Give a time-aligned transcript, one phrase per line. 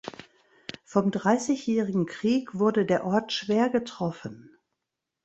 [0.83, 4.57] Vom Dreißigjährigen Krieg wurde der Ort schwer getroffen.